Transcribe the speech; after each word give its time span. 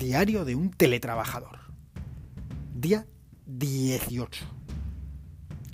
Diario 0.00 0.46
de 0.46 0.54
un 0.54 0.70
teletrabajador. 0.70 1.58
Día 2.74 3.06
18. 3.44 4.46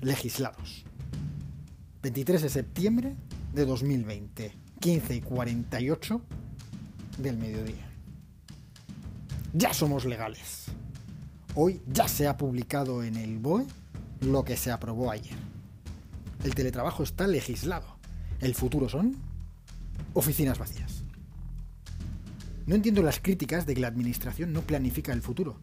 Legislados. 0.00 0.84
23 2.02 2.42
de 2.42 2.48
septiembre 2.48 3.14
de 3.54 3.64
2020. 3.64 4.52
15 4.80 5.14
y 5.14 5.20
48 5.20 6.20
del 7.18 7.38
mediodía. 7.38 7.88
Ya 9.52 9.72
somos 9.72 10.04
legales. 10.04 10.64
Hoy 11.54 11.80
ya 11.86 12.08
se 12.08 12.26
ha 12.26 12.36
publicado 12.36 13.04
en 13.04 13.14
el 13.14 13.38
BOE 13.38 13.64
lo 14.22 14.44
que 14.44 14.56
se 14.56 14.72
aprobó 14.72 15.12
ayer. 15.12 15.38
El 16.42 16.52
teletrabajo 16.52 17.04
está 17.04 17.28
legislado. 17.28 17.96
El 18.40 18.56
futuro 18.56 18.88
son 18.88 19.14
oficinas 20.14 20.58
vacías. 20.58 21.05
No 22.66 22.74
entiendo 22.74 23.00
las 23.02 23.20
críticas 23.20 23.64
de 23.64 23.74
que 23.74 23.80
la 23.80 23.86
Administración 23.86 24.52
no 24.52 24.62
planifica 24.62 25.12
el 25.12 25.22
futuro. 25.22 25.60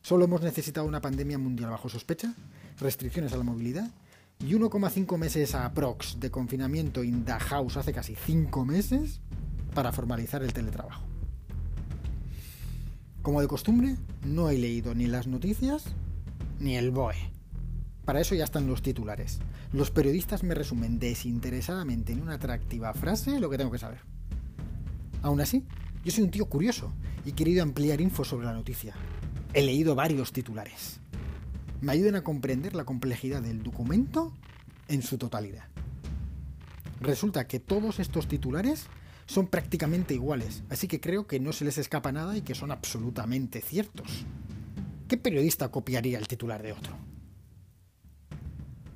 Solo 0.00 0.24
hemos 0.24 0.40
necesitado 0.40 0.86
una 0.86 1.02
pandemia 1.02 1.36
mundial 1.38 1.70
bajo 1.70 1.90
sospecha, 1.90 2.34
restricciones 2.80 3.34
a 3.34 3.36
la 3.36 3.44
movilidad 3.44 3.90
y 4.38 4.54
1,5 4.54 5.18
meses 5.18 5.54
a 5.54 5.70
prox 5.74 6.18
de 6.20 6.30
confinamiento 6.30 7.04
in 7.04 7.26
the 7.26 7.32
house 7.32 7.76
hace 7.76 7.92
casi 7.92 8.14
5 8.14 8.64
meses 8.64 9.20
para 9.74 9.92
formalizar 9.92 10.42
el 10.42 10.54
teletrabajo. 10.54 11.02
Como 13.20 13.42
de 13.42 13.48
costumbre, 13.48 13.96
no 14.24 14.48
he 14.48 14.56
leído 14.56 14.94
ni 14.94 15.06
las 15.06 15.26
noticias 15.26 15.84
ni 16.60 16.76
el 16.76 16.92
BOE. 16.92 17.16
Para 18.06 18.22
eso 18.22 18.34
ya 18.34 18.44
están 18.44 18.66
los 18.66 18.80
titulares. 18.80 19.40
Los 19.74 19.90
periodistas 19.90 20.42
me 20.44 20.54
resumen 20.54 20.98
desinteresadamente 20.98 22.14
en 22.14 22.22
una 22.22 22.34
atractiva 22.34 22.94
frase 22.94 23.38
lo 23.38 23.50
que 23.50 23.58
tengo 23.58 23.70
que 23.70 23.78
saber. 23.78 24.00
Aún 25.20 25.42
así, 25.42 25.66
yo 26.04 26.12
soy 26.12 26.24
un 26.24 26.30
tío 26.30 26.46
curioso 26.46 26.92
y 27.24 27.30
he 27.30 27.32
querido 27.32 27.62
ampliar 27.62 28.00
info 28.00 28.24
sobre 28.24 28.46
la 28.46 28.52
noticia. 28.52 28.94
He 29.54 29.62
leído 29.62 29.94
varios 29.94 30.32
titulares. 30.32 31.00
Me 31.80 31.92
ayudan 31.92 32.16
a 32.16 32.24
comprender 32.24 32.74
la 32.74 32.84
complejidad 32.84 33.42
del 33.42 33.62
documento 33.62 34.32
en 34.88 35.02
su 35.02 35.18
totalidad. 35.18 35.64
Resulta 37.00 37.46
que 37.46 37.60
todos 37.60 38.00
estos 38.00 38.26
titulares 38.26 38.86
son 39.26 39.46
prácticamente 39.46 40.14
iguales, 40.14 40.62
así 40.70 40.88
que 40.88 41.00
creo 41.00 41.26
que 41.26 41.38
no 41.38 41.52
se 41.52 41.64
les 41.64 41.78
escapa 41.78 42.12
nada 42.12 42.36
y 42.36 42.42
que 42.42 42.54
son 42.54 42.72
absolutamente 42.72 43.60
ciertos. 43.60 44.24
¿Qué 45.06 45.16
periodista 45.16 45.70
copiaría 45.70 46.18
el 46.18 46.26
titular 46.26 46.62
de 46.62 46.72
otro? 46.72 46.96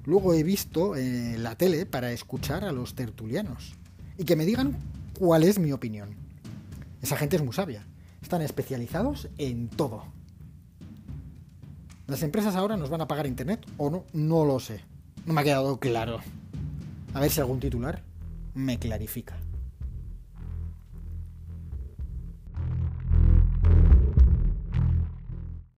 Luego 0.04 0.34
he 0.34 0.42
visto 0.42 0.96
eh, 0.96 1.36
la 1.38 1.56
tele 1.56 1.86
para 1.86 2.12
escuchar 2.12 2.64
a 2.64 2.72
los 2.72 2.94
tertulianos 2.94 3.74
y 4.18 4.24
que 4.24 4.34
me 4.34 4.44
digan 4.44 4.76
cuál 5.18 5.44
es 5.44 5.58
mi 5.58 5.72
opinión. 5.72 6.21
Esa 7.02 7.16
gente 7.16 7.36
es 7.36 7.42
muy 7.42 7.52
sabia. 7.52 7.84
Están 8.22 8.42
especializados 8.42 9.28
en 9.36 9.68
todo. 9.68 10.04
¿Las 12.06 12.22
empresas 12.22 12.54
ahora 12.54 12.76
nos 12.76 12.90
van 12.90 13.00
a 13.00 13.08
pagar 13.08 13.26
internet 13.26 13.66
o 13.76 13.90
no? 13.90 14.04
No 14.12 14.44
lo 14.44 14.60
sé. 14.60 14.80
No 15.26 15.34
me 15.34 15.40
ha 15.40 15.44
quedado 15.44 15.80
claro. 15.80 16.20
A 17.12 17.20
ver 17.20 17.30
si 17.30 17.40
algún 17.40 17.58
titular 17.58 18.02
me 18.54 18.78
clarifica. 18.78 19.36